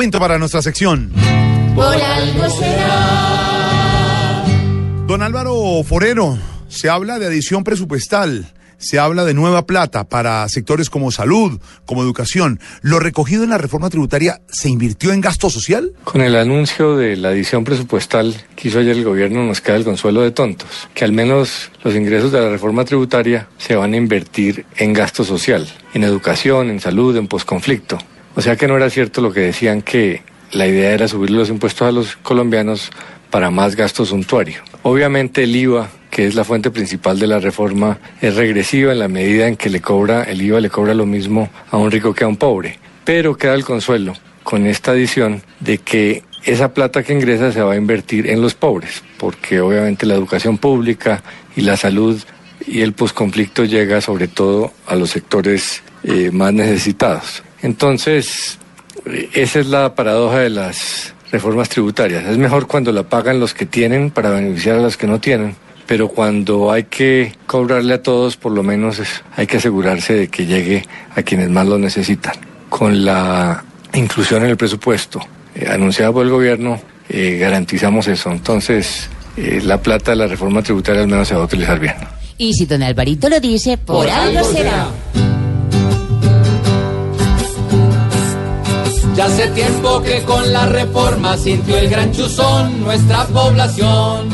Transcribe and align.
Momento 0.00 0.20
para 0.20 0.38
nuestra 0.38 0.62
sección. 0.62 1.10
Por 1.74 1.92
algo 1.92 2.48
será. 2.50 4.44
Don 5.08 5.22
Álvaro 5.22 5.82
Forero, 5.82 6.38
se 6.68 6.88
habla 6.88 7.18
de 7.18 7.26
adición 7.26 7.64
presupuestal, 7.64 8.46
se 8.76 9.00
habla 9.00 9.24
de 9.24 9.34
nueva 9.34 9.66
plata 9.66 10.04
para 10.04 10.48
sectores 10.48 10.88
como 10.88 11.10
salud, 11.10 11.60
como 11.84 12.04
educación. 12.04 12.60
¿Lo 12.80 13.00
recogido 13.00 13.42
en 13.42 13.50
la 13.50 13.58
reforma 13.58 13.90
tributaria 13.90 14.40
se 14.48 14.68
invirtió 14.68 15.12
en 15.12 15.20
gasto 15.20 15.50
social? 15.50 15.90
Con 16.04 16.20
el 16.20 16.36
anuncio 16.36 16.96
de 16.96 17.16
la 17.16 17.30
adición 17.30 17.64
presupuestal 17.64 18.36
que 18.54 18.68
hizo 18.68 18.78
ayer 18.78 18.96
el 18.96 19.04
gobierno 19.04 19.42
nos 19.42 19.60
queda 19.60 19.74
el 19.74 19.84
consuelo 19.84 20.20
de 20.20 20.30
tontos, 20.30 20.68
que 20.94 21.04
al 21.04 21.10
menos 21.10 21.72
los 21.82 21.96
ingresos 21.96 22.30
de 22.30 22.40
la 22.40 22.50
reforma 22.50 22.84
tributaria 22.84 23.48
se 23.58 23.74
van 23.74 23.94
a 23.94 23.96
invertir 23.96 24.64
en 24.76 24.92
gasto 24.92 25.24
social, 25.24 25.66
en 25.92 26.04
educación, 26.04 26.70
en 26.70 26.78
salud, 26.78 27.16
en 27.16 27.26
posconflicto. 27.26 27.98
O 28.34 28.40
sea 28.40 28.56
que 28.56 28.68
no 28.68 28.76
era 28.76 28.90
cierto 28.90 29.20
lo 29.20 29.32
que 29.32 29.40
decían 29.40 29.82
que 29.82 30.22
la 30.52 30.66
idea 30.66 30.92
era 30.92 31.08
subir 31.08 31.30
los 31.30 31.50
impuestos 31.50 31.88
a 31.88 31.92
los 31.92 32.16
colombianos 32.16 32.90
para 33.30 33.50
más 33.50 33.76
gasto 33.76 34.04
suntuario. 34.04 34.62
Obviamente 34.82 35.42
el 35.42 35.54
IVA, 35.54 35.90
que 36.10 36.26
es 36.26 36.34
la 36.34 36.44
fuente 36.44 36.70
principal 36.70 37.18
de 37.18 37.26
la 37.26 37.38
reforma, 37.38 37.98
es 38.20 38.36
regresiva 38.36 38.92
en 38.92 38.98
la 38.98 39.08
medida 39.08 39.46
en 39.46 39.56
que 39.56 39.70
le 39.70 39.80
cobra, 39.80 40.22
el 40.22 40.40
IVA 40.40 40.60
le 40.60 40.70
cobra 40.70 40.94
lo 40.94 41.06
mismo 41.06 41.50
a 41.70 41.76
un 41.76 41.90
rico 41.90 42.14
que 42.14 42.24
a 42.24 42.28
un 42.28 42.36
pobre. 42.36 42.78
Pero 43.04 43.36
queda 43.36 43.54
el 43.54 43.64
consuelo 43.64 44.14
con 44.42 44.66
esta 44.66 44.92
adición 44.92 45.42
de 45.60 45.78
que 45.78 46.22
esa 46.44 46.72
plata 46.72 47.02
que 47.02 47.12
ingresa 47.12 47.52
se 47.52 47.60
va 47.60 47.74
a 47.74 47.76
invertir 47.76 48.30
en 48.30 48.40
los 48.40 48.54
pobres, 48.54 49.02
porque 49.18 49.60
obviamente 49.60 50.06
la 50.06 50.14
educación 50.14 50.56
pública 50.56 51.22
y 51.56 51.62
la 51.62 51.76
salud 51.76 52.18
y 52.66 52.80
el 52.80 52.92
posconflicto 52.92 53.64
llega 53.64 54.00
sobre 54.00 54.28
todo 54.28 54.72
a 54.86 54.94
los 54.94 55.10
sectores 55.10 55.82
eh, 56.04 56.30
más 56.32 56.52
necesitados. 56.54 57.42
Entonces, 57.62 58.58
esa 59.34 59.60
es 59.60 59.66
la 59.66 59.94
paradoja 59.94 60.38
de 60.38 60.50
las 60.50 61.14
reformas 61.30 61.68
tributarias. 61.68 62.24
Es 62.24 62.38
mejor 62.38 62.66
cuando 62.66 62.92
la 62.92 63.02
pagan 63.02 63.40
los 63.40 63.54
que 63.54 63.66
tienen 63.66 64.10
para 64.10 64.30
beneficiar 64.30 64.78
a 64.78 64.82
los 64.82 64.96
que 64.96 65.06
no 65.06 65.20
tienen, 65.20 65.56
pero 65.86 66.08
cuando 66.08 66.70
hay 66.70 66.84
que 66.84 67.34
cobrarle 67.46 67.94
a 67.94 68.02
todos, 68.02 68.36
por 68.36 68.52
lo 68.52 68.62
menos 68.62 69.00
hay 69.36 69.46
que 69.46 69.56
asegurarse 69.56 70.14
de 70.14 70.28
que 70.28 70.46
llegue 70.46 70.84
a 71.14 71.22
quienes 71.22 71.50
más 71.50 71.66
lo 71.66 71.78
necesitan. 71.78 72.34
Con 72.68 73.04
la 73.04 73.64
inclusión 73.94 74.44
en 74.44 74.50
el 74.50 74.56
presupuesto 74.56 75.20
eh, 75.54 75.66
anunciada 75.68 76.12
por 76.12 76.24
el 76.24 76.30
gobierno, 76.30 76.80
eh, 77.08 77.38
garantizamos 77.40 78.06
eso. 78.08 78.30
Entonces, 78.30 79.08
eh, 79.36 79.60
la 79.64 79.80
plata 79.80 80.10
de 80.12 80.18
la 80.18 80.26
reforma 80.26 80.62
tributaria 80.62 81.02
al 81.02 81.08
menos 81.08 81.28
se 81.28 81.34
va 81.34 81.42
a 81.42 81.44
utilizar 81.44 81.78
bien. 81.78 81.94
Y 82.36 82.52
si 82.54 82.66
don 82.66 82.82
Alvarito 82.82 83.28
lo 83.28 83.40
dice, 83.40 83.78
por, 83.78 84.04
Por 84.04 84.10
algo 84.10 84.38
algo 84.38 84.52
será. 84.52 84.88
será. 85.14 85.27
Ya 89.18 89.24
hace 89.24 89.48
tiempo 89.48 90.00
que 90.00 90.22
con 90.22 90.52
la 90.52 90.66
reforma 90.66 91.36
sintió 91.36 91.76
el 91.76 91.88
gran 91.88 92.12
chuzón 92.12 92.84
nuestra 92.84 93.24
población. 93.26 94.28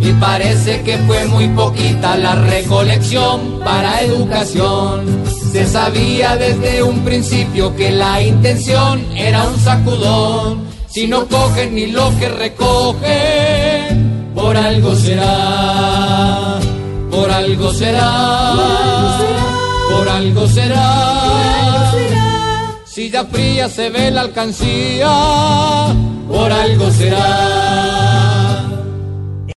Y 0.00 0.12
parece 0.12 0.80
que 0.80 0.96
fue 0.96 1.26
muy 1.26 1.48
poquita 1.48 2.16
la 2.16 2.36
recolección 2.36 3.60
para 3.62 4.00
educación. 4.00 5.04
Se 5.52 5.66
sabía 5.66 6.36
desde 6.36 6.82
un 6.82 7.00
principio 7.00 7.76
que 7.76 7.90
la 7.90 8.22
intención 8.22 9.04
era 9.14 9.46
un 9.46 9.60
sacudón. 9.60 10.64
Si 10.88 11.06
no 11.06 11.28
cogen 11.28 11.74
ni 11.74 11.88
lo 11.88 12.10
que 12.18 12.30
recogen, 12.30 13.02
por 14.34 14.56
algo 14.56 14.96
será. 14.96 16.58
Por 17.10 17.30
algo 17.30 17.74
será. 17.74 18.54
Por 19.90 20.08
algo 20.08 20.48
será. 20.48 21.59
Si 21.59 21.59
ya 23.10 23.24
fría 23.24 23.68
se 23.68 23.90
ve 23.90 24.10
la 24.10 24.22
alcancía. 24.22 25.10